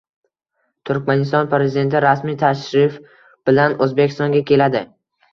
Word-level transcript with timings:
Turkmaniston 0.89 1.49
Prezidenti 1.51 1.99
rasmiy 2.05 2.37
tashrif 2.43 2.95
bilan 3.49 3.75
O‘zbekistonga 3.87 4.41
keladi 4.53 4.83